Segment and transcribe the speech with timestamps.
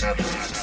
[0.00, 0.57] Economía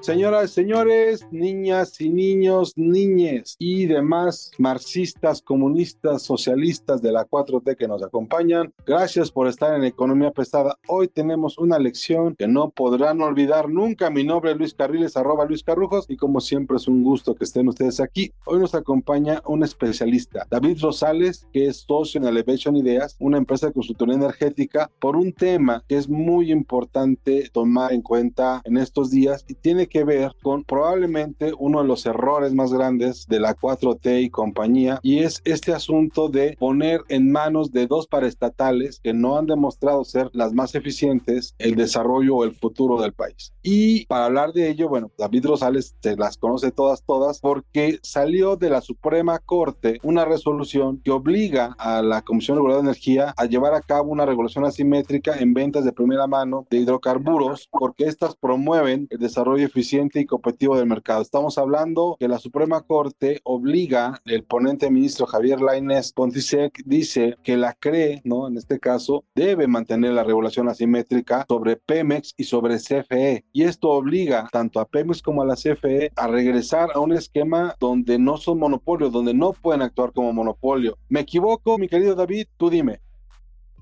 [0.00, 7.86] Señoras, señores, niñas y niños, niñes y demás marxistas, comunistas, socialistas de la 4T que
[7.86, 10.78] nos acompañan, gracias por estar en Economía Pesada.
[10.88, 14.08] Hoy tenemos una lección que no podrán olvidar nunca.
[14.08, 17.44] Mi nombre es Luis Carriles, arroba Luis Carrujos, y como siempre es un gusto que
[17.44, 18.32] estén ustedes aquí.
[18.46, 23.66] Hoy nos acompaña un especialista, David Rosales, que es socio en Elevation Ideas, una empresa
[23.66, 29.10] de consultoría energética, por un tema que es muy importante tomar en cuenta en estos
[29.10, 33.54] días y tiene que ver con probablemente uno de los errores más grandes de la
[33.54, 39.12] 4T y compañía y es este asunto de poner en manos de dos paraestatales que
[39.12, 43.52] no han demostrado ser las más eficientes el desarrollo o el futuro del país.
[43.62, 48.56] Y para hablar de ello, bueno, David Rosales se las conoce todas, todas, porque salió
[48.56, 53.44] de la Suprema Corte una resolución que obliga a la Comisión Reguladora de Energía a
[53.46, 58.36] llevar a cabo una regulación asimétrica en ventas de primera mano de hidrocarburos, porque estas
[58.36, 61.22] promueven el desarrollo eficiente y competitivo del mercado.
[61.22, 67.56] Estamos hablando que la Suprema Corte obliga, el ponente ministro Javier Lainez Pontisek dice que
[67.56, 68.46] la CRE, ¿no?
[68.46, 73.44] En este caso, debe mantener la regulación asimétrica sobre Pemex y sobre CFE.
[73.52, 77.74] Y esto obliga tanto a Pemex como a la CFE a regresar a un esquema
[77.80, 80.98] donde no son monopolios, donde no pueden actuar como monopolio.
[81.08, 82.48] ¿Me equivoco, mi querido David?
[82.58, 83.00] Tú dime.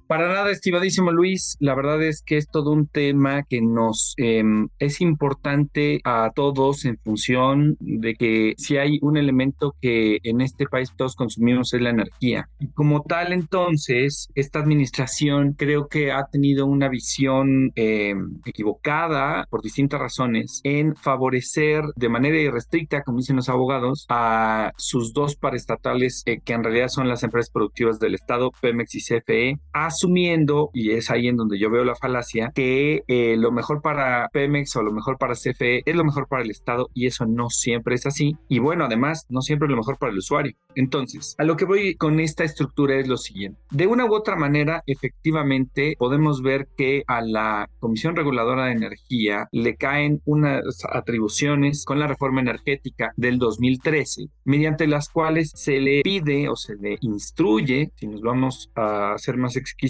[0.08, 4.42] Para nada, estimadísimo Luis, la verdad es que es todo un tema que nos eh,
[4.78, 10.64] es importante a todos en función de que si hay un elemento que en este
[10.64, 12.48] país todos consumimos es la energía.
[12.58, 18.14] Y como tal, entonces, esta administración creo que ha tenido una visión eh,
[18.46, 25.12] equivocada por distintas razones en favorecer de manera irrestricta, como dicen los abogados, a sus
[25.12, 29.60] dos paraestatales, eh, que en realidad son las empresas productivas del Estado, Pemex y CFE,
[29.98, 34.28] asumiendo, y es ahí en donde yo veo la falacia, que eh, lo mejor para
[34.32, 37.50] Pemex o lo mejor para CFE es lo mejor para el Estado y eso no
[37.50, 38.36] siempre es así.
[38.48, 40.54] Y bueno, además, no siempre es lo mejor para el usuario.
[40.76, 43.60] Entonces, a lo que voy con esta estructura es lo siguiente.
[43.72, 49.48] De una u otra manera, efectivamente, podemos ver que a la Comisión Reguladora de Energía
[49.50, 56.02] le caen unas atribuciones con la reforma energética del 2013, mediante las cuales se le
[56.02, 59.87] pide o se le instruye, si nos vamos a ser más exquisitos,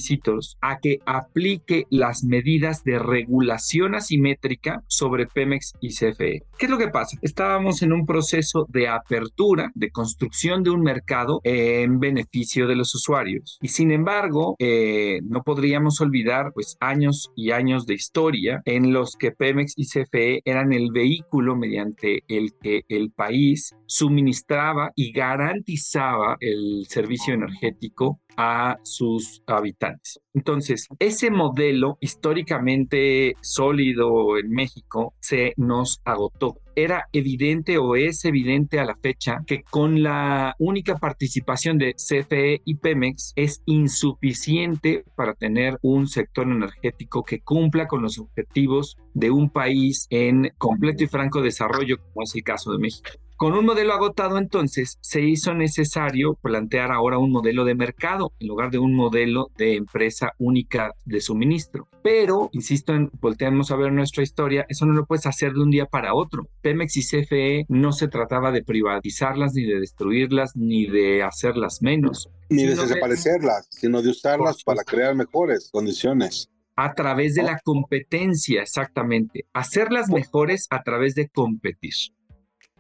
[0.61, 6.43] a que aplique las medidas de regulación asimétrica sobre Pemex y CFE.
[6.59, 7.19] ¿Qué es lo que pasa?
[7.23, 12.95] Estábamos en un proceso de apertura, de construcción de un mercado en beneficio de los
[12.95, 13.59] usuarios.
[13.61, 19.17] Y sin embargo, eh, no podríamos olvidar pues años y años de historia en los
[19.17, 26.37] que Pemex y CFE eran el vehículo mediante el que el país suministraba y garantizaba
[26.41, 30.21] el servicio energético a sus habitantes.
[30.33, 36.61] Entonces, ese modelo históricamente sólido en México se nos agotó.
[36.77, 42.63] Era evidente o es evidente a la fecha que con la única participación de CFE
[42.65, 49.33] y Pemex es insuficiente para tener un sector energético que cumpla con los objetivos de
[49.33, 53.11] un país en completo y franco desarrollo, como es el caso de México.
[53.39, 58.49] Con un modelo agotado entonces se hizo necesario plantear ahora un modelo de mercado en
[58.49, 61.87] lugar de un modelo de empresa única de suministro.
[62.03, 65.71] Pero, insisto, en, volteamos a ver nuestra historia, eso no lo puedes hacer de un
[65.71, 66.49] día para otro.
[66.63, 72.29] Pemex y CFE no se trataba de privatizarlas, ni de destruirlas, ni de hacerlas menos.
[72.49, 78.63] Ni de desaparecerlas, sino de usarlas para crear mejores condiciones a través de la competencia,
[78.63, 79.47] exactamente.
[79.53, 81.93] Hacerlas mejores a través de competir.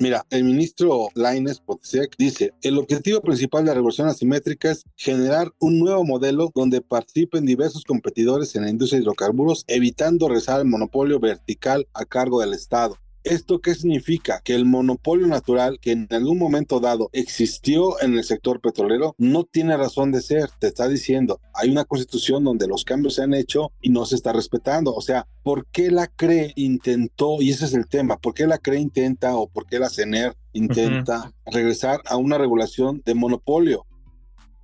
[0.00, 5.52] Mira, el ministro Laines Potsek dice, el objetivo principal de la revolución asimétrica es generar
[5.58, 10.66] un nuevo modelo donde participen diversos competidores en la industria de hidrocarburos, evitando rezar el
[10.68, 12.96] monopolio vertical a cargo del Estado.
[13.28, 14.40] ¿Esto qué significa?
[14.42, 19.44] Que el monopolio natural que en algún momento dado existió en el sector petrolero no
[19.44, 20.48] tiene razón de ser.
[20.58, 24.14] Te está diciendo, hay una constitución donde los cambios se han hecho y no se
[24.14, 24.94] está respetando.
[24.94, 28.56] O sea, ¿por qué la CRE intentó, y ese es el tema, por qué la
[28.56, 33.84] CRE intenta o por qué la CENER intenta regresar a una regulación de monopolio?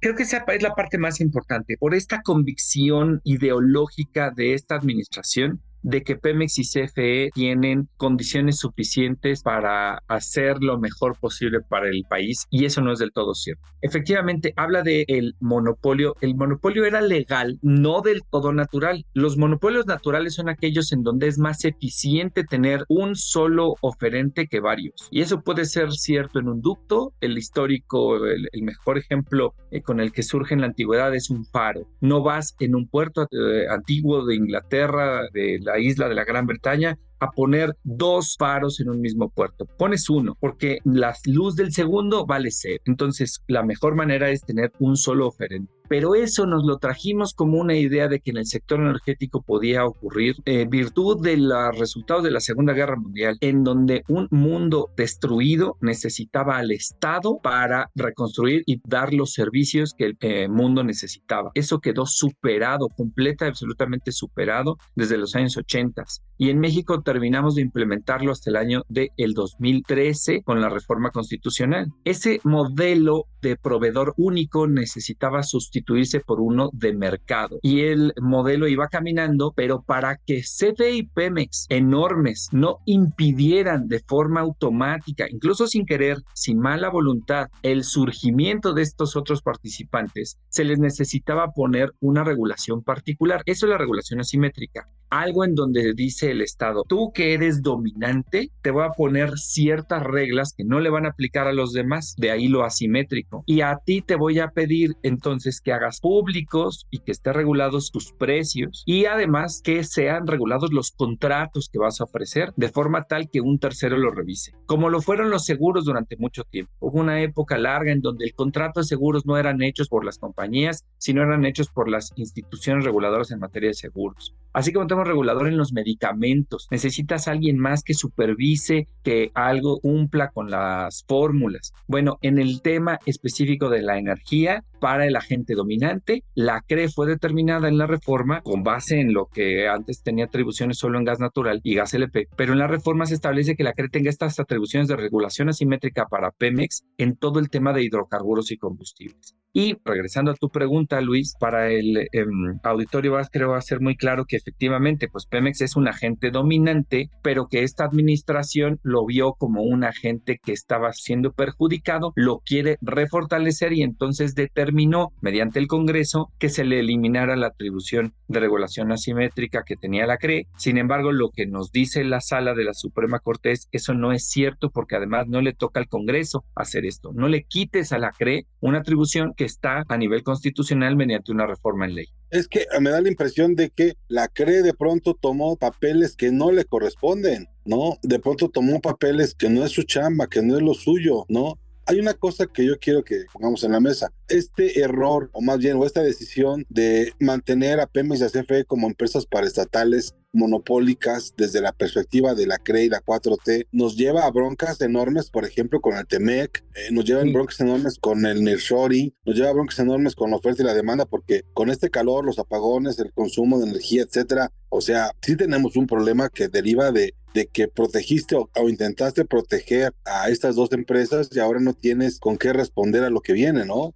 [0.01, 1.77] Creo que esa es la parte más importante.
[1.79, 9.43] Por esta convicción ideológica de esta administración, de que Pemex y CFE tienen condiciones suficientes
[9.43, 13.63] para hacer lo mejor posible para el país y eso no es del todo cierto.
[13.83, 16.17] Efectivamente, habla de el monopolio.
[16.23, 19.05] El monopolio era legal, no del todo natural.
[19.13, 24.61] Los monopolios naturales son aquellos en donde es más eficiente tener un solo oferente que
[24.61, 24.95] varios.
[25.11, 27.13] Y eso puede ser cierto en un ducto.
[27.21, 31.45] El histórico, el, mejor ejemplo eh, con el que surge en la antigüedad es un
[31.45, 31.87] faro.
[32.01, 36.47] No vas en un puerto eh, antiguo de Inglaterra, de la isla de la Gran
[36.47, 39.67] Bretaña a poner dos faros en un mismo puerto.
[39.79, 42.83] Pones uno porque la luz del segundo vale cero.
[42.87, 47.59] Entonces, la mejor manera es tener un solo oferente pero eso nos lo trajimos como
[47.59, 52.25] una idea de que en el sector energético podía ocurrir en virtud de los resultados
[52.25, 58.63] de la Segunda Guerra Mundial, en donde un mundo destruido necesitaba al Estado para reconstruir
[58.67, 61.51] y dar los servicios que el eh, mundo necesitaba.
[61.55, 66.05] Eso quedó superado, completa, absolutamente superado desde los años 80.
[66.39, 71.11] Y en México terminamos de implementarlo hasta el año de el 2013 con la reforma
[71.11, 71.93] constitucional.
[72.05, 77.59] Ese modelo de proveedor único necesitaba sus sustituirse por uno de mercado.
[77.63, 84.01] Y el modelo iba caminando, pero para que CFE y Pemex enormes no impidieran de
[84.01, 90.65] forma automática, incluso sin querer, sin mala voluntad, el surgimiento de estos otros participantes, se
[90.65, 93.43] les necesitaba poner una regulación particular.
[93.47, 98.53] Eso es la regulación asimétrica algo en donde dice el Estado, tú que eres dominante,
[98.63, 102.15] te voy a poner ciertas reglas que no le van a aplicar a los demás,
[102.19, 103.43] de ahí lo asimétrico.
[103.47, 107.91] Y a ti te voy a pedir entonces que hagas públicos y que estén regulados
[107.91, 113.09] tus precios y además que sean regulados los contratos que vas a ofrecer de forma
[113.09, 114.53] tal que un tercero lo revise.
[114.67, 116.73] Como lo fueron los seguros durante mucho tiempo.
[116.79, 120.19] Hubo una época larga en donde el contrato de seguros no eran hechos por las
[120.19, 124.33] compañías, sino eran hechos por las instituciones reguladoras en materia de seguros.
[124.53, 130.31] Así como tenemos regulador en los medicamentos, necesitas alguien más que supervise que algo cumpla
[130.31, 131.73] con las fórmulas.
[131.87, 137.07] Bueno, en el tema específico de la energía, para el agente dominante, la CRE fue
[137.07, 141.21] determinada en la reforma con base en lo que antes tenía atribuciones solo en gas
[141.21, 144.39] natural y gas LP, pero en la reforma se establece que la CRE tenga estas
[144.39, 149.35] atribuciones de regulación asimétrica para Pemex en todo el tema de hidrocarburos y combustibles.
[149.57, 153.97] Y regresando a tu pregunta, Luis, para el em, auditorio creo va a ser muy
[153.97, 156.74] claro que efectivamente, pues Pemex es un agente dominante,
[157.23, 162.79] pero que esta administración lo vio como un agente que estaba siendo perjudicado, lo quiere
[162.81, 168.93] refortalecer y entonces determinó mediante el Congreso que se le eliminara la atribución de regulación
[168.93, 170.47] asimétrica que tenía la CRE.
[170.57, 174.13] Sin embargo, lo que nos dice la sala de la Suprema Corte es eso no
[174.13, 177.13] es cierto porque además no le toca al Congreso hacer esto.
[177.13, 181.47] No le quites a la CRE una atribución que está a nivel constitucional mediante una
[181.47, 182.07] reforma en ley.
[182.35, 186.33] Es que me da la impresión de que la CRE de pronto tomó papeles que
[186.33, 187.97] no le corresponden, ¿no?
[188.03, 191.61] De pronto tomó papeles que no es su chamba, que no es lo suyo, ¿no?
[191.87, 194.11] Hay una cosa que yo quiero que pongamos en la mesa.
[194.27, 198.65] Este error, o más bien, o esta decisión de mantener a Pemex y a CFE
[198.65, 204.25] como empresas paraestatales monopólicas desde la perspectiva de la CRE y la 4T nos lleva
[204.25, 208.27] a broncas enormes, por ejemplo, con el TEMEC, eh, nos lleva a broncas enormes con
[208.27, 211.71] el nearshoring, nos lleva a broncas enormes con la oferta y la demanda, porque con
[211.71, 216.29] este calor, los apagones, el consumo de energía, etcétera, o sea, sí tenemos un problema
[216.29, 221.39] que deriva de, de que protegiste o, o, intentaste proteger a estas dos empresas y
[221.39, 223.95] ahora no tienes con qué responder a lo que viene, ¿no?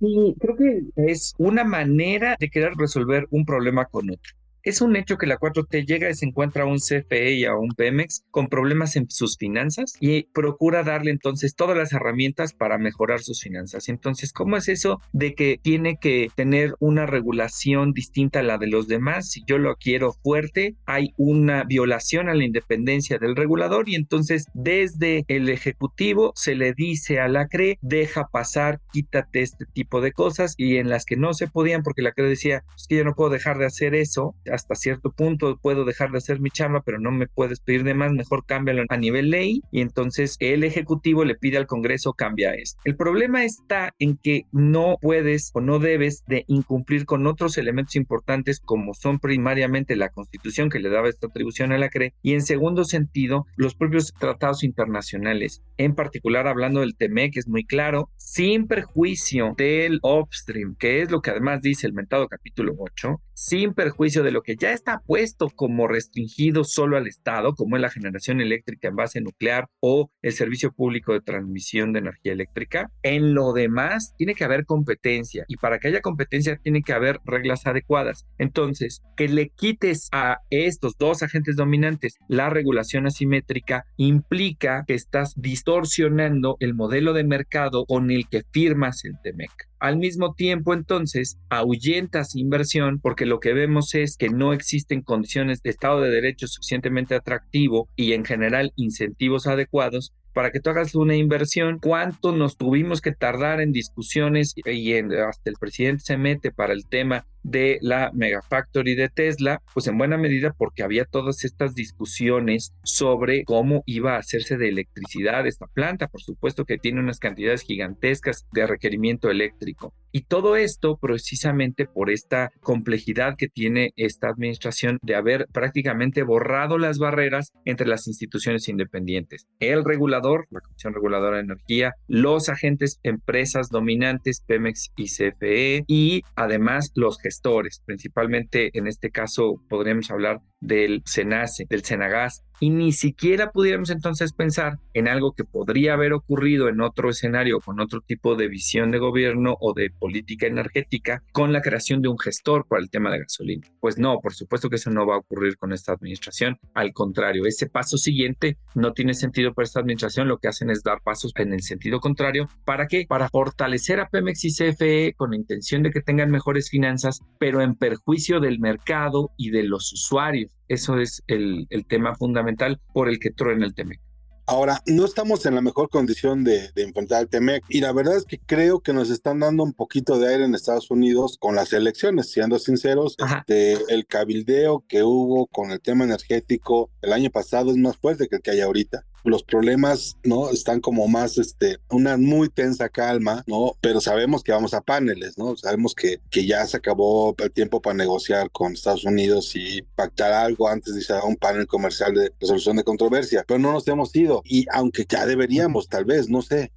[0.00, 4.34] Sí, creo que es una manera de querer resolver un problema con otro.
[4.66, 7.54] Es un hecho que la 4T llega y se encuentra a un CFE y a
[7.54, 12.76] un Pemex con problemas en sus finanzas y procura darle entonces todas las herramientas para
[12.76, 13.88] mejorar sus finanzas.
[13.88, 18.66] Entonces, ¿cómo es eso de que tiene que tener una regulación distinta a la de
[18.66, 19.30] los demás?
[19.30, 24.46] Si yo lo quiero fuerte, hay una violación a la independencia del regulador y entonces
[24.52, 30.10] desde el Ejecutivo se le dice a la CRE, deja pasar, quítate este tipo de
[30.10, 33.04] cosas y en las que no se podían porque la CRE decía, es que yo
[33.04, 36.82] no puedo dejar de hacer eso hasta cierto punto puedo dejar de hacer mi chamba,
[36.84, 40.64] pero no me puedes pedir de más, mejor cámbialo a nivel ley y entonces el
[40.64, 42.80] Ejecutivo le pide al Congreso cambia esto.
[42.84, 47.96] El problema está en que no puedes o no debes de incumplir con otros elementos
[47.96, 52.32] importantes como son primariamente la Constitución que le daba esta atribución a la CRE y
[52.32, 57.64] en segundo sentido los propios tratados internacionales, en particular hablando del TME que es muy
[57.64, 63.20] claro, sin perjuicio del upstream, que es lo que además dice el mentado capítulo 8,
[63.34, 67.82] sin perjuicio de lo que ya está puesto como restringido solo al Estado, como es
[67.82, 72.90] la generación eléctrica en base nuclear o el servicio público de transmisión de energía eléctrica.
[73.02, 77.18] En lo demás, tiene que haber competencia y para que haya competencia tiene que haber
[77.24, 78.24] reglas adecuadas.
[78.38, 85.34] Entonces, que le quites a estos dos agentes dominantes la regulación asimétrica implica que estás
[85.36, 89.50] distorsionando el modelo de mercado con el que firmas el TEMEC.
[89.86, 95.62] Al mismo tiempo, entonces, ahuyentas inversión porque lo que vemos es que no existen condiciones
[95.62, 100.94] de Estado de Derecho suficientemente atractivo y en general incentivos adecuados para que tú hagas
[100.94, 106.52] una inversión, cuánto nos tuvimos que tardar en discusiones y hasta el presidente se mete
[106.52, 111.42] para el tema de la Megafactory de Tesla, pues en buena medida porque había todas
[111.44, 117.00] estas discusiones sobre cómo iba a hacerse de electricidad esta planta, por supuesto que tiene
[117.00, 119.94] unas cantidades gigantescas de requerimiento eléctrico.
[120.16, 126.78] Y todo esto precisamente por esta complejidad que tiene esta administración de haber prácticamente borrado
[126.78, 129.46] las barreras entre las instituciones independientes.
[129.60, 136.22] El regulador, la Comisión Reguladora de Energía, los agentes, empresas dominantes, Pemex y CFE, y
[136.34, 142.92] además los gestores principalmente en este caso podríamos hablar del SENACE, del SENAGAS, y ni
[142.92, 148.00] siquiera pudiéramos entonces pensar en algo que podría haber ocurrido en otro escenario con otro
[148.00, 152.66] tipo de visión de gobierno o de política energética con la creación de un gestor
[152.66, 153.66] para el tema de gasolina.
[153.80, 156.58] Pues no, por supuesto que eso no va a ocurrir con esta administración.
[156.74, 160.28] Al contrario, ese paso siguiente no tiene sentido para esta administración.
[160.28, 162.48] Lo que hacen es dar pasos en el sentido contrario.
[162.64, 163.06] ¿Para qué?
[163.08, 167.60] Para fortalecer a Pemex y CFE con la intención de que tengan mejores finanzas, pero
[167.60, 170.50] en perjuicio del mercado y de los usuarios.
[170.68, 174.00] Eso es el, tema fundamental por el que truena el TEMEC.
[174.48, 178.24] Ahora, no estamos en la mejor condición de, enfrentar el TEMEC y la verdad es
[178.24, 181.72] que creo que nos están dando un poquito de aire en Estados Unidos con las
[181.72, 183.16] elecciones, siendo sinceros.
[183.18, 188.28] Este, el cabildeo que hubo con el tema energético el año pasado es más fuerte
[188.28, 190.50] que el que hay ahorita los problemas, ¿no?
[190.50, 193.72] Están como más, este, una muy tensa calma, ¿no?
[193.80, 195.56] Pero sabemos que vamos a paneles, ¿no?
[195.56, 200.32] Sabemos que, que ya se acabó el tiempo para negociar con Estados Unidos y pactar
[200.32, 204.14] algo antes de ser un panel comercial de resolución de controversia, pero no nos hemos
[204.14, 204.42] ido.
[204.44, 206.72] Y aunque ya deberíamos, tal vez, no sé,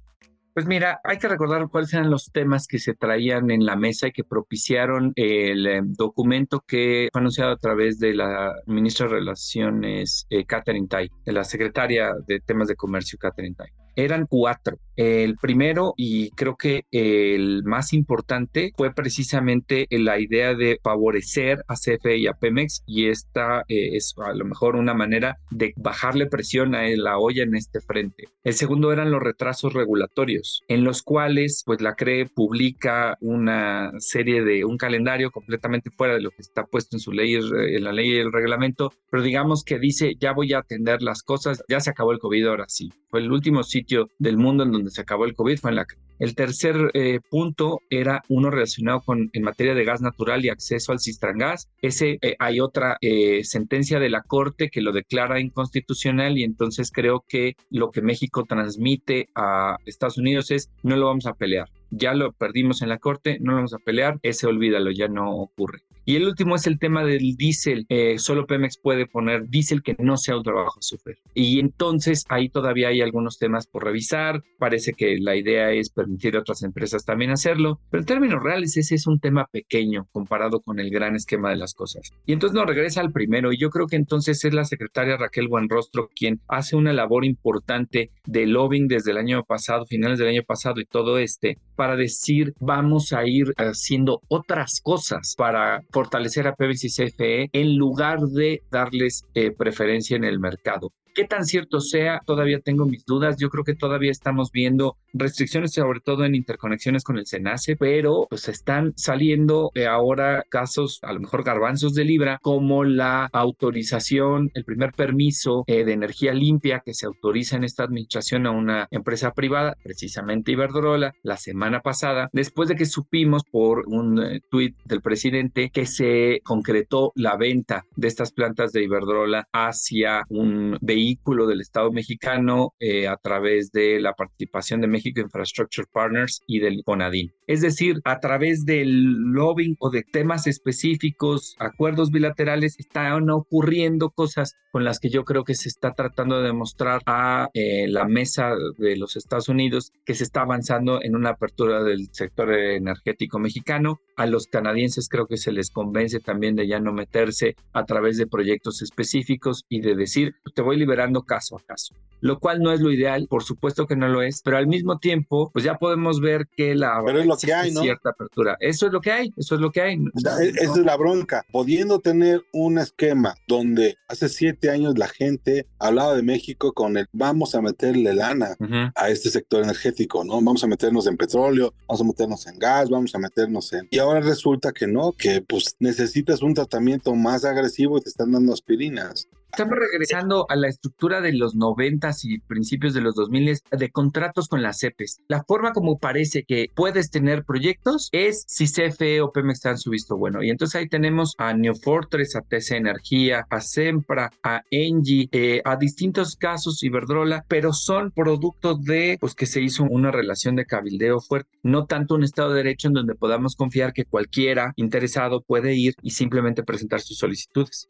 [0.60, 4.08] pues mira, hay que recordar cuáles eran los temas que se traían en la mesa
[4.08, 9.14] y que propiciaron el eh, documento que fue anunciado a través de la ministra de
[9.14, 13.79] Relaciones, eh, Catherine Tai, de la secretaria de temas de comercio, Catherine Tai.
[13.96, 14.78] Eran cuatro.
[14.96, 21.74] El primero y creo que el más importante fue precisamente la idea de favorecer a
[21.74, 26.26] CFE y a Pemex y esta eh, es a lo mejor una manera de bajarle
[26.26, 28.24] presión a la olla en este frente.
[28.44, 34.42] El segundo eran los retrasos regulatorios en los cuales pues la CRE publica una serie
[34.42, 37.92] de un calendario completamente fuera de lo que está puesto en su ley, en la
[37.92, 41.80] ley y el reglamento, pero digamos que dice ya voy a atender las cosas, ya
[41.80, 42.92] se acabó el COVID ahora sí.
[43.08, 45.86] Fue el último sitio del mundo en donde se acabó el COVID, fue en la
[46.20, 50.92] el tercer eh, punto era uno relacionado con en materia de gas natural y acceso
[50.92, 51.70] al Cistrangas.
[51.80, 56.92] Ese eh, hay otra eh, sentencia de la Corte que lo declara inconstitucional y entonces
[56.92, 61.70] creo que lo que México transmite a Estados Unidos es no lo vamos a pelear.
[61.90, 65.34] Ya lo perdimos en la Corte, no lo vamos a pelear, ese olvídalo, ya no
[65.34, 65.80] ocurre.
[66.04, 67.86] Y el último es el tema del diésel.
[68.18, 71.18] solo Pemex puede poner diésel que no sea un trabajo sufrir.
[71.34, 74.42] Y entonces ahí todavía hay algunos temas por revisar.
[74.58, 78.76] Parece que la idea es permitir a otras empresas también hacerlo, pero en términos reales
[78.76, 82.10] ese es un tema pequeño comparado con el gran esquema de las cosas.
[82.26, 85.48] Y entonces nos regresa al primero y yo creo que entonces es la secretaria Raquel
[85.48, 90.42] Buenrostro quien hace una labor importante de lobbying desde el año pasado, finales del año
[90.46, 96.54] pasado y todo este, para decir vamos a ir haciendo otras cosas para fortalecer a
[96.54, 100.92] PBC CFE en lugar de darles eh, preferencia en el mercado.
[101.14, 102.20] ¿Qué tan cierto sea?
[102.24, 103.36] Todavía tengo mis dudas.
[103.36, 108.26] Yo creo que todavía estamos viendo restricciones, sobre todo en interconexiones con el SENACE, pero
[108.30, 114.64] pues están saliendo ahora casos, a lo mejor garbanzos de libra, como la autorización, el
[114.64, 119.32] primer permiso eh, de energía limpia que se autoriza en esta administración a una empresa
[119.32, 125.02] privada, precisamente Iberdrola, la semana pasada, después de que supimos por un eh, tuit del
[125.02, 130.99] presidente que se concretó la venta de estas plantas de Iberdrola hacia un vehículo
[131.46, 136.82] del Estado mexicano eh, a través de la participación de México Infrastructure Partners y del
[136.84, 137.32] CONADIN.
[137.46, 144.54] Es decir, a través del lobbying o de temas específicos, acuerdos bilaterales, están ocurriendo cosas
[144.72, 148.52] con las que yo creo que se está tratando de demostrar a eh, la mesa
[148.78, 154.00] de los Estados Unidos que se está avanzando en una apertura del sector energético mexicano.
[154.16, 158.16] A los canadienses creo que se les convence también de ya no meterse a través
[158.16, 162.72] de proyectos específicos y de decir, te voy liberando caso a caso, lo cual no
[162.72, 165.76] es lo ideal, por supuesto que no lo es, pero al mismo tiempo, pues ya
[165.76, 167.82] podemos ver que la pero es lo que hay, ¿no?
[167.82, 168.56] cierta apertura.
[168.58, 169.94] Eso es lo que hay, eso es lo que hay.
[169.94, 175.66] E-, esa es la bronca, pudiendo tener un esquema donde hace siete años la gente
[175.78, 178.56] hablaba de México con el vamos a meterle lana
[178.96, 180.34] a este sector energético, ¿no?
[180.42, 183.86] Vamos a meternos en petróleo, vamos a meternos en gas, vamos a meternos en...
[183.90, 188.32] Y ahora resulta que no, que pues necesitas un tratamiento más agresivo y te están
[188.32, 189.28] dando aspirinas.
[189.52, 194.46] Estamos regresando a la estructura de los noventas y principios de los 2000 de contratos
[194.46, 195.22] con las CEPES.
[195.26, 199.90] La forma como parece que puedes tener proyectos es si CFE o Pemex dan su
[199.90, 200.44] visto bueno.
[200.44, 205.62] Y entonces ahí tenemos a New Fortress, a TC Energía, a Sempra, a Engie, eh,
[205.64, 210.64] a distintos casos Iberdrola, pero son productos de pues que se hizo una relación de
[210.64, 215.40] cabildeo fuerte, no tanto un Estado de Derecho en donde podamos confiar que cualquiera interesado
[215.40, 217.88] puede ir y simplemente presentar sus solicitudes.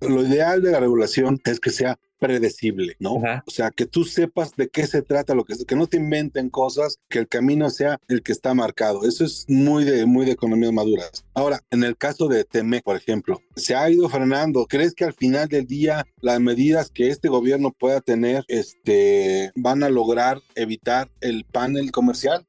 [0.00, 3.16] Lo ideal de la regulación es que sea predecible, ¿no?
[3.16, 6.48] O sea, que tú sepas de qué se trata, lo que, que no te inventen
[6.48, 9.06] cosas, que el camino sea el que está marcado.
[9.06, 11.24] Eso es muy de, muy de economías maduras.
[11.34, 14.64] Ahora, en el caso de Temec, por ejemplo, se ha ido frenando.
[14.66, 19.82] ¿Crees que al final del día las medidas que este gobierno pueda tener este, van
[19.82, 22.46] a lograr evitar el panel comercial?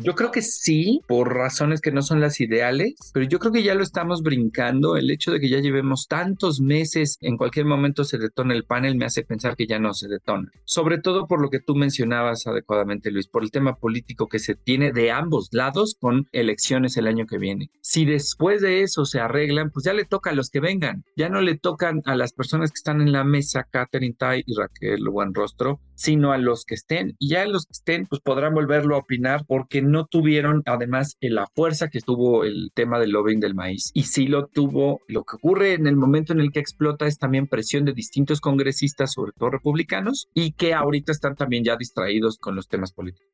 [0.00, 3.64] Yo creo que sí, por razones que no son las ideales, pero yo creo que
[3.64, 4.96] ya lo estamos brincando.
[4.96, 8.94] El hecho de que ya llevemos tantos meses, en cualquier momento se detona el panel,
[8.94, 10.52] me hace pensar que ya no se detona.
[10.64, 14.54] Sobre todo por lo que tú mencionabas adecuadamente, Luis, por el tema político que se
[14.54, 17.70] tiene de ambos lados con elecciones el año que viene.
[17.80, 21.02] Si después de eso se arreglan, pues ya le toca a los que vengan.
[21.16, 24.54] Ya no le tocan a las personas que están en la mesa, Catherine Tai y
[24.54, 27.16] Raquel Rostro, sino a los que estén.
[27.18, 31.46] Y ya los que estén, pues podrán volverlo a opinar porque no tuvieron además la
[31.54, 33.90] fuerza que tuvo el tema del lobbying del maíz.
[33.94, 37.18] Y sí lo tuvo, lo que ocurre en el momento en el que explota es
[37.18, 42.38] también presión de distintos congresistas, sobre todo republicanos, y que ahorita están también ya distraídos
[42.38, 43.28] con los temas políticos.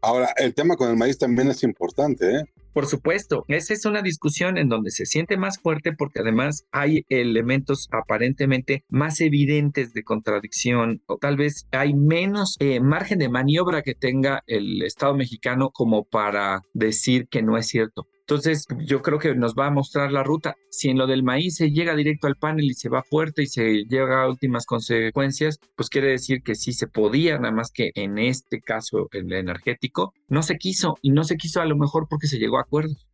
[0.00, 2.44] Ahora, el tema con el maíz también es importante, ¿eh?
[2.72, 7.04] Por supuesto, esa es una discusión en donde se siente más fuerte porque además hay
[7.08, 13.82] elementos aparentemente más evidentes de contradicción o tal vez hay menos eh, margen de maniobra
[13.82, 18.06] que tenga el Estado mexicano como para decir que no es cierto.
[18.28, 20.54] Entonces, yo creo que nos va a mostrar la ruta.
[20.70, 23.46] Si en lo del maíz se llega directo al panel y se va fuerte y
[23.46, 27.90] se llega a últimas consecuencias, pues quiere decir que sí se podía, nada más que
[27.94, 32.06] en este caso, el energético, no se quiso y no se quiso a lo mejor
[32.06, 33.07] porque se llegó a acuerdos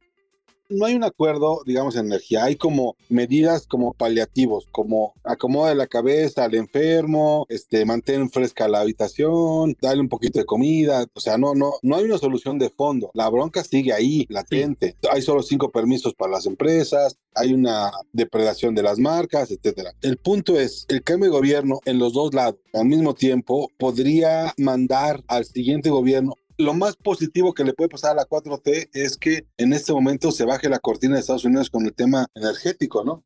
[0.68, 2.44] no hay un acuerdo, digamos, en energía.
[2.44, 8.80] Hay como medidas como paliativos, como acomoda la cabeza al enfermo, este, mantén fresca la
[8.80, 11.06] habitación, dale un poquito de comida.
[11.14, 13.10] O sea, no, no, no hay una solución de fondo.
[13.14, 14.96] La bronca sigue ahí, latente.
[15.10, 19.92] Hay solo cinco permisos para las empresas, hay una depredación de las marcas, etcétera.
[20.02, 24.52] El punto es, el cambio de gobierno en los dos lados al mismo tiempo podría
[24.58, 29.16] mandar al siguiente gobierno lo más positivo que le puede pasar a la 4T es
[29.16, 33.04] que en este momento se baje la cortina de Estados Unidos con el tema energético,
[33.04, 33.24] ¿no?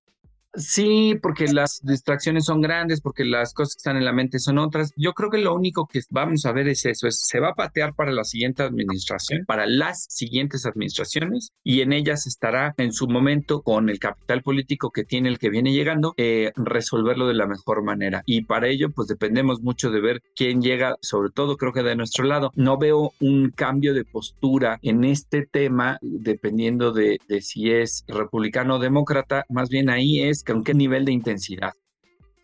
[0.55, 4.59] Sí, porque las distracciones son grandes, porque las cosas que están en la mente son
[4.59, 4.93] otras.
[4.97, 7.55] Yo creo que lo único que vamos a ver es eso, es se va a
[7.55, 13.07] patear para la siguiente administración, para las siguientes administraciones, y en ellas estará en su
[13.07, 17.47] momento con el capital político que tiene el que viene llegando, eh, resolverlo de la
[17.47, 18.23] mejor manera.
[18.27, 21.95] Y para ello, pues dependemos mucho de ver quién llega, sobre todo creo que de
[21.95, 22.53] nuestro lado.
[22.57, 28.77] No veo un cambio de postura en este tema, dependiendo de, de si es republicano
[28.77, 31.73] o demócrata, más bien ahí es con qué nivel de intensidad.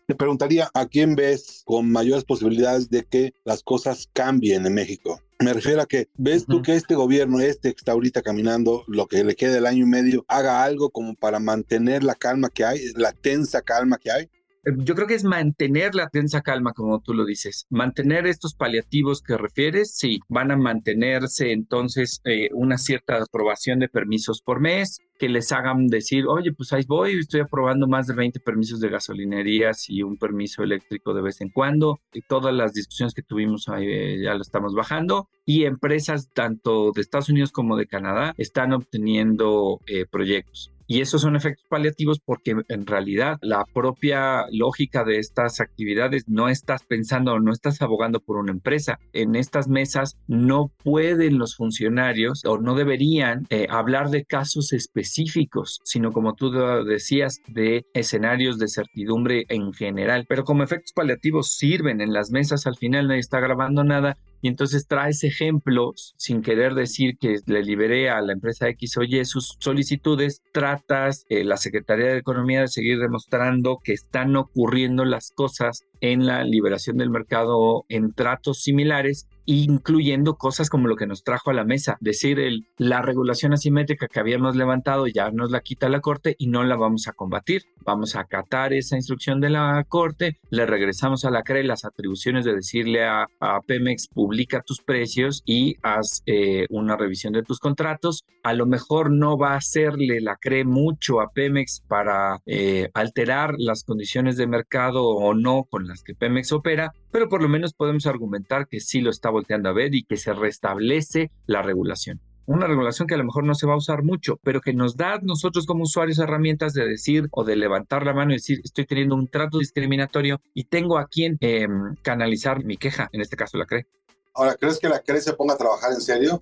[0.07, 5.19] Te preguntaría, ¿a quién ves con mayores posibilidades de que las cosas cambien en México?
[5.39, 9.07] Me refiero a que, ¿ves tú que este gobierno, este que está ahorita caminando, lo
[9.07, 12.63] que le queda el año y medio, haga algo como para mantener la calma que
[12.63, 14.29] hay, la tensa calma que hay?
[14.77, 17.65] Yo creo que es mantener la tensa calma, como tú lo dices.
[17.69, 23.89] Mantener estos paliativos que refieres, sí, van a mantenerse entonces eh, una cierta aprobación de
[23.89, 28.15] permisos por mes, que les hagan decir, oye, pues ahí voy, estoy aprobando más de
[28.15, 31.99] 20 permisos de gasolinerías y un permiso eléctrico de vez en cuando.
[32.13, 35.29] Y todas las discusiones que tuvimos ahí eh, ya lo estamos bajando.
[35.45, 40.74] Y empresas tanto de Estados Unidos como de Canadá están obteniendo eh, proyectos.
[40.87, 46.49] Y esos son efectos paliativos porque en realidad la propia lógica de estas actividades no
[46.49, 48.99] estás pensando, no estás abogando por una empresa.
[49.13, 55.79] En estas mesas no pueden los funcionarios o no deberían eh, hablar de casos específicos,
[55.83, 56.51] sino como tú
[56.85, 60.25] decías, de escenarios de certidumbre en general.
[60.27, 64.47] Pero como efectos paliativos sirven en las mesas, al final nadie está grabando nada y
[64.47, 69.25] entonces traes ejemplos sin querer decir que le liberé a la empresa X o Y
[69.25, 75.31] sus solicitudes, tratas eh, la Secretaría de Economía de seguir demostrando que están ocurriendo las
[75.31, 81.23] cosas en la liberación del mercado en tratos similares incluyendo cosas como lo que nos
[81.23, 82.39] trajo a la mesa, decir
[82.77, 86.75] la regulación asimétrica que habíamos levantado ya nos la quita la Corte y no la
[86.75, 87.63] vamos a combatir.
[87.83, 92.45] Vamos a acatar esa instrucción de la Corte, le regresamos a la CRE las atribuciones
[92.45, 93.27] de decirle a,
[93.67, 98.25] Pemex publica tus precios y haz eh, una revisión de tus contratos.
[98.43, 103.55] A lo mejor no va a hacerle la CRE mucho a Pemex para eh, alterar
[103.57, 107.73] las condiciones de mercado o no con las que Pemex opera, pero por lo menos
[107.73, 112.19] podemos argumentar que sí lo está volteando a ver y que se restablece la regulación.
[112.45, 114.97] Una regulación que a lo mejor no se va a usar mucho, pero que nos
[114.97, 118.59] da a nosotros como usuarios herramientas de decir o de levantar la mano y decir,
[118.65, 123.37] estoy teniendo un trato discriminatorio y tengo a quien em, canalizar mi queja, en este
[123.37, 123.87] caso la CRE.
[124.33, 126.41] Ahora, ¿crees que la CRE se ponga a trabajar en serio?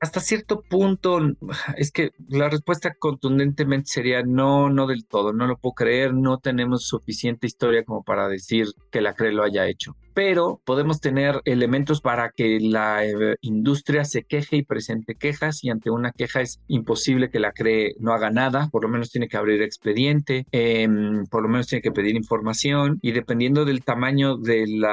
[0.00, 1.18] hasta cierto punto,
[1.76, 6.38] es que la respuesta contundentemente sería no, no del todo, no lo puedo creer, no
[6.38, 11.40] tenemos suficiente historia como para decir que la CRE lo haya hecho pero podemos tener
[11.44, 16.40] elementos para que la eh, industria se queje y presente quejas y ante una queja
[16.40, 20.44] es imposible que la CRE no haga nada, por lo menos tiene que abrir expediente,
[20.50, 24.84] em, por lo menos tiene que pedir información y dependiendo del tamaño del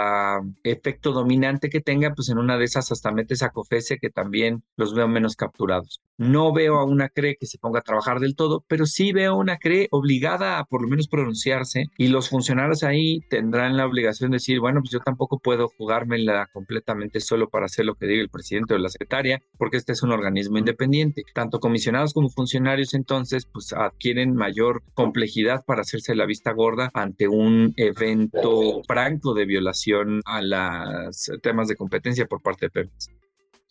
[0.64, 4.62] efecto dominante que tenga, pues en una de esas hasta metes a COFESE que también
[4.78, 6.04] los veo menos capturados.
[6.18, 9.36] No veo a una CRE que se ponga a trabajar del todo, pero sí veo
[9.36, 14.30] una CRE obligada a por lo menos pronunciarse y los funcionarios ahí tendrán la obligación
[14.30, 18.22] de decir, bueno, pues yo tampoco puedo jugármela completamente solo para hacer lo que diga
[18.22, 21.24] el presidente o la secretaria, porque este es un organismo independiente.
[21.34, 27.28] Tanto comisionados como funcionarios entonces pues adquieren mayor complejidad para hacerse la vista gorda ante
[27.28, 33.10] un evento franco de violación a los temas de competencia por parte de Pemex.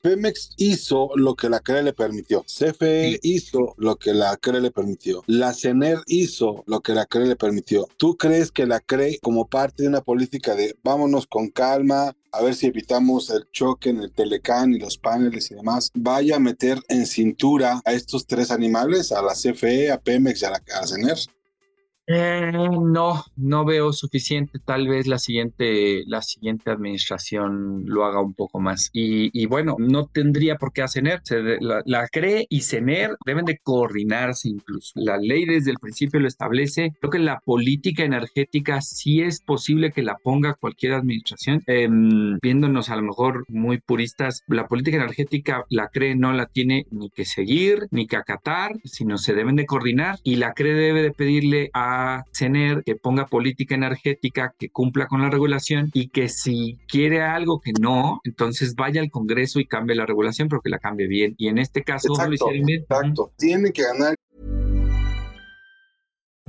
[0.04, 2.42] Pemex hizo lo que la CRE le permitió.
[2.42, 5.22] CFE hizo lo que la CRE le permitió.
[5.26, 7.88] La CENER hizo lo que la CRE le permitió.
[7.96, 12.42] ¿Tú crees que la CRE, como parte de una política de vámonos con calma, a
[12.42, 16.40] ver si evitamos el choque en el Telecán y los paneles y demás, vaya a
[16.40, 20.62] meter en cintura a estos tres animales, a la CFE, a Pemex y a la,
[20.82, 21.16] a CENER?
[22.06, 24.58] Eh, no, no veo suficiente.
[24.58, 28.90] Tal vez la siguiente, la siguiente administración lo haga un poco más.
[28.92, 31.04] Y, bueno, no tendría por qué hacer.
[31.60, 34.92] La, la, CRE y CENER deben de coordinarse incluso.
[34.94, 36.92] La ley desde el principio lo establece.
[37.00, 41.62] Creo que la política energética sí es posible que la ponga cualquier administración.
[41.66, 46.86] Em, viéndonos a lo mejor muy puristas, la política energética, la CRE no la tiene
[46.90, 51.02] ni que seguir, ni que acatar, sino se deben de coordinar y la CRE debe
[51.02, 51.93] de pedirle a
[52.38, 57.60] tener que ponga política energética, que cumpla con la regulación y que si quiere algo
[57.60, 61.34] que no, entonces vaya al Congreso y cambie la regulación, pero que la cambie bien.
[61.38, 62.82] Y en este caso exacto, lo hicieron bien.
[62.82, 63.32] Exacto.
[63.36, 64.14] Tiene que ganar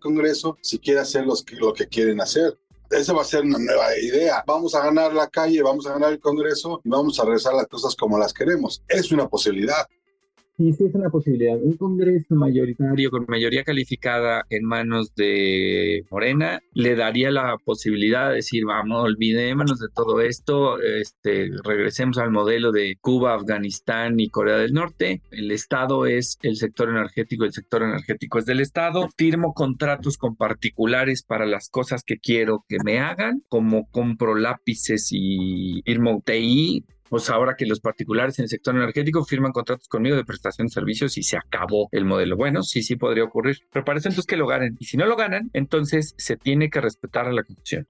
[0.00, 2.58] Congreso si quiere hacer los lo que quieren hacer.
[2.90, 4.42] Esa va a ser una nueva idea.
[4.46, 7.68] Vamos a ganar la calle, vamos a ganar el Congreso y vamos a regresar las
[7.68, 8.82] cosas como las queremos.
[8.88, 9.86] Es una posibilidad.
[10.60, 11.56] Sí, sí es una posibilidad.
[11.56, 18.34] Un Congreso mayoritario con mayoría calificada en manos de Morena le daría la posibilidad de
[18.36, 24.58] decir, vamos, olvidémonos de todo esto, este, regresemos al modelo de Cuba, Afganistán y Corea
[24.58, 25.22] del Norte.
[25.30, 29.08] El Estado es el sector energético, el sector energético es del Estado.
[29.16, 35.08] Firmo contratos con particulares para las cosas que quiero que me hagan, como compro lápices
[35.10, 40.14] y firmo TI, pues ahora que los particulares en el sector energético firman contratos conmigo
[40.14, 42.36] de prestación de servicios y se acabó el modelo.
[42.36, 44.76] Bueno, sí, sí podría ocurrir, pero parece entonces que lo ganen.
[44.78, 47.88] Y si no lo ganan, entonces se tiene que respetar a la Constitución.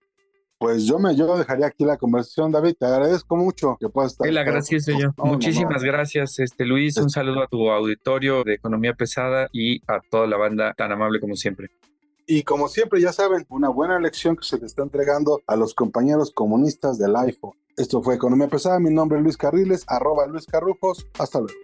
[0.59, 2.75] Pues yo me yo dejaría aquí la conversación, David.
[2.79, 4.31] Te agradezco mucho que puedas estar.
[4.33, 5.11] La gracias yo.
[5.19, 6.97] Muchísimas gracias, este Luis.
[6.97, 11.21] Un saludo a tu auditorio de Economía Pesada y a toda la banda tan amable
[11.21, 11.69] como siempre.
[12.33, 15.75] Y como siempre, ya saben, una buena lección que se le está entregando a los
[15.75, 17.59] compañeros comunistas del iPhone.
[17.77, 18.79] Esto fue Economía Pesada.
[18.79, 21.09] Mi nombre es Luis Carriles, arroba Luis Carrujos.
[21.19, 21.59] Hasta luego.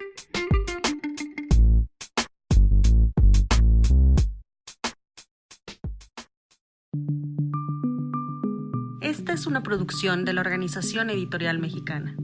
[9.03, 12.17] Esta es una producción de la Organización Editorial Mexicana.